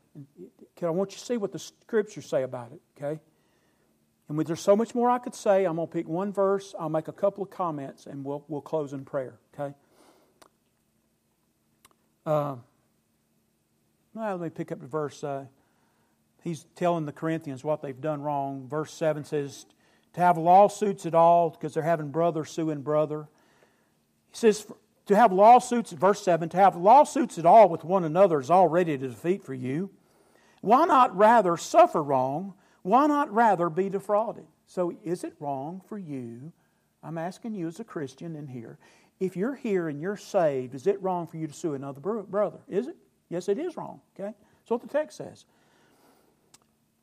[0.82, 3.22] I want you to see what the scriptures say about it, okay?
[4.28, 5.64] And there's so much more I could say.
[5.64, 8.60] I'm going to pick one verse, I'll make a couple of comments, and we'll, we'll
[8.60, 9.74] close in prayer, okay?
[12.26, 12.58] Uh,
[14.14, 15.24] well, let me pick up the verse.
[15.24, 15.46] Uh,
[16.44, 18.68] he's telling the Corinthians what they've done wrong.
[18.68, 19.66] Verse 7 says,
[20.16, 23.30] To have lawsuits at all, because they're having brother suing brother.
[24.32, 24.68] He says,
[25.10, 28.94] to have lawsuits, verse 7, to have lawsuits at all with one another is already
[28.94, 29.90] a defeat for you.
[30.62, 32.54] Why not rather suffer wrong?
[32.84, 34.46] Why not rather be defrauded?
[34.68, 36.52] So, is it wrong for you?
[37.02, 38.78] I'm asking you as a Christian in here.
[39.20, 42.60] If you're here and you're saved, is it wrong for you to sue another brother?
[42.68, 42.96] Is it?
[43.30, 44.02] Yes, it is wrong.
[44.14, 44.36] Okay?
[44.60, 45.46] That's what the text says.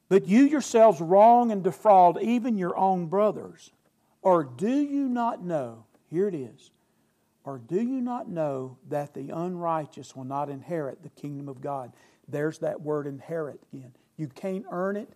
[0.09, 3.73] But you yourselves wrong and defraud even your own brothers.
[4.23, 5.87] Or do you not know?
[6.09, 6.71] Here it is.
[7.47, 11.93] Or do you not know that the unrighteous will not inherit the kingdom of God?
[12.29, 13.93] There's that word inherit again.
[14.17, 15.09] You can't earn it.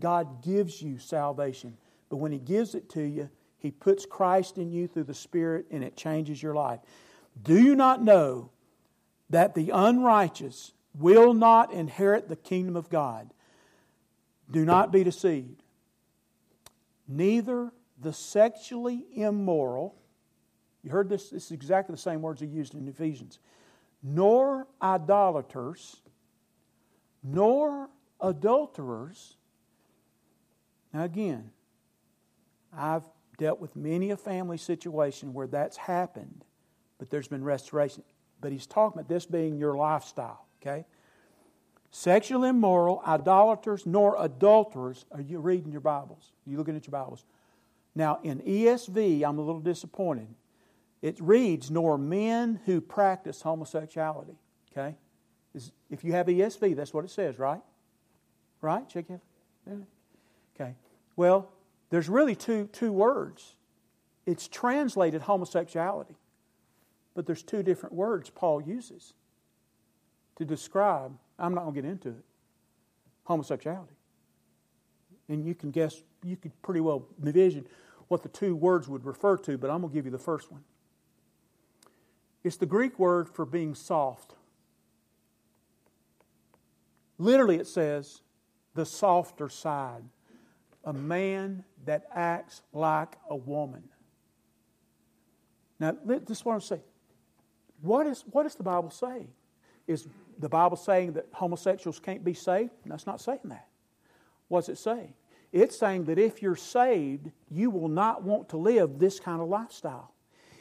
[0.00, 1.76] God gives you salvation.
[2.08, 5.66] But when He gives it to you, He puts Christ in you through the Spirit
[5.70, 6.80] and it changes your life.
[7.40, 8.50] Do you not know
[9.30, 13.32] that the unrighteous will not inherit the kingdom of God?
[14.50, 15.62] Do not be deceived.
[17.06, 17.70] Neither
[18.00, 19.94] the sexually immoral,
[20.86, 23.40] you heard this, this is exactly the same words he used in Ephesians,
[24.04, 25.96] nor idolaters,
[27.24, 27.88] nor
[28.20, 29.36] adulterers.
[30.94, 31.50] Now, again,
[32.72, 33.02] I've
[33.36, 36.44] dealt with many a family situation where that's happened,
[36.98, 38.04] but there's been restoration.
[38.40, 40.84] But he's talking about this being your lifestyle, okay?
[41.90, 45.04] Sexual immoral, idolaters, nor adulterers.
[45.10, 46.30] Are you reading your Bibles?
[46.46, 47.24] Are you looking at your Bibles?
[47.96, 50.28] Now, in ESV, I'm a little disappointed.
[51.02, 54.36] It reads, nor men who practice homosexuality.
[54.72, 54.96] Okay?
[55.90, 57.62] If you have ESV, that's what it says, right?
[58.60, 58.88] Right?
[58.88, 59.20] Check it.
[60.54, 60.74] Okay.
[61.16, 61.50] Well,
[61.90, 63.54] there's really two, two words.
[64.26, 66.16] It's translated homosexuality,
[67.14, 69.14] but there's two different words Paul uses
[70.36, 72.24] to describe, I'm not going to get into it,
[73.24, 73.94] homosexuality.
[75.28, 77.66] And you can guess, you could pretty well envision
[78.08, 80.50] what the two words would refer to, but I'm going to give you the first
[80.50, 80.62] one.
[82.46, 84.36] It's the Greek word for being soft.
[87.18, 88.20] Literally, it says
[88.72, 90.04] the softer side
[90.84, 93.82] a man that acts like a woman.
[95.80, 96.82] Now, this is what I'm saying.
[97.82, 99.26] What, is, what does the Bible saying?
[99.88, 100.06] Is
[100.38, 102.70] the Bible saying that homosexuals can't be saved?
[102.84, 103.66] It's not saying that.
[104.46, 105.14] What's it saying?
[105.50, 109.48] It's saying that if you're saved, you will not want to live this kind of
[109.48, 110.14] lifestyle.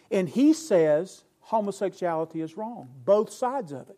[0.10, 3.98] And he says homosexuality is wrong, both sides of it.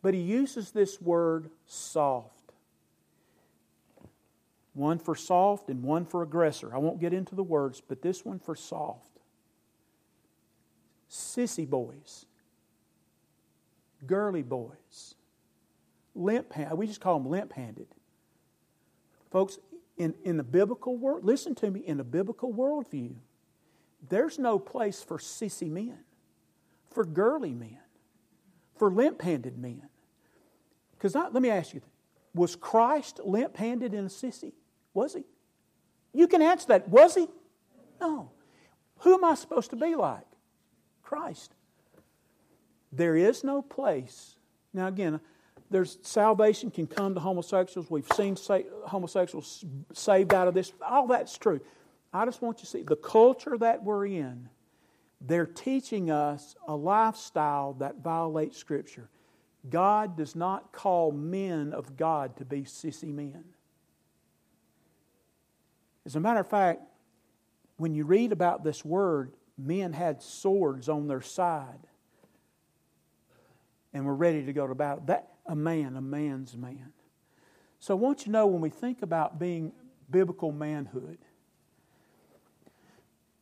[0.00, 2.30] But he uses this word soft.
[4.74, 6.74] One for soft and one for aggressor.
[6.74, 9.08] I won't get into the words, but this one for soft.
[11.10, 12.26] Sissy boys,
[14.06, 15.14] girly boys,
[16.14, 16.76] limp handed.
[16.76, 17.86] We just call them limp handed.
[19.30, 19.58] Folks,
[19.96, 23.14] in, in the biblical world, listen to me, in the biblical worldview,
[24.08, 25.98] there's no place for sissy men,
[26.90, 27.78] for girly men,
[28.76, 29.82] for limp handed men.
[30.92, 31.82] Because let me ask you,
[32.34, 34.52] was Christ limp handed and a sissy?
[34.92, 35.24] Was he?
[36.12, 36.88] You can answer that.
[36.88, 37.28] Was he?
[38.00, 38.30] No.
[38.98, 40.24] Who am I supposed to be like?
[41.02, 41.54] Christ.
[42.92, 44.36] There is no place.
[44.72, 45.20] Now, again,
[45.70, 47.90] there's salvation can come to homosexuals.
[47.90, 48.36] We've seen
[48.86, 50.72] homosexuals saved out of this.
[50.80, 51.60] All that's true.
[52.14, 54.48] I just want you to see the culture that we're in.
[55.20, 59.10] They're teaching us a lifestyle that violates Scripture.
[59.68, 63.44] God does not call men of God to be sissy men.
[66.06, 66.82] As a matter of fact,
[67.78, 71.88] when you read about this word, men had swords on their side
[73.92, 75.02] and were ready to go to battle.
[75.06, 76.92] That a man, a man's man.
[77.80, 79.72] So I want you to know when we think about being
[80.10, 81.18] biblical manhood,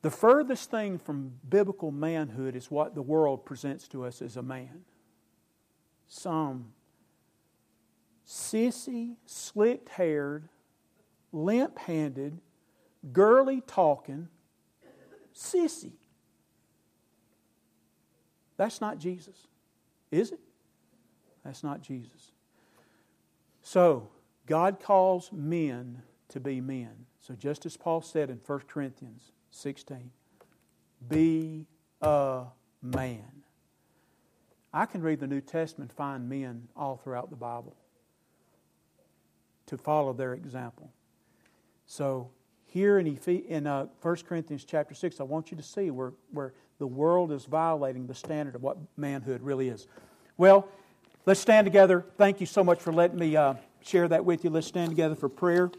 [0.03, 4.43] the furthest thing from biblical manhood is what the world presents to us as a
[4.43, 4.85] man.
[6.09, 6.73] Some
[8.27, 10.49] sissy, slick haired,
[11.31, 12.41] limp handed,
[13.13, 14.29] girly talking
[15.35, 15.93] sissy.
[18.57, 19.47] That's not Jesus,
[20.11, 20.41] is it?
[21.45, 22.33] That's not Jesus.
[23.63, 24.09] So,
[24.47, 27.07] God calls men to be men.
[27.21, 30.11] So, just as Paul said in 1 Corinthians 16,
[31.09, 31.67] be
[32.01, 32.45] a
[32.83, 33.45] man.
[34.73, 37.77] I can read the New Testament find men all throughout the Bible
[39.67, 40.91] to follow their example.
[41.87, 42.31] So,
[42.67, 46.55] here in, in uh, 1 Corinthians chapter 6, I want you to see where, where
[46.79, 49.87] the world is violating the standard of what manhood really is.
[50.39, 50.67] Well,
[51.27, 52.07] let's stand together.
[52.17, 54.49] Thank you so much for letting me uh, share that with you.
[54.49, 55.71] Let's stand together for prayer.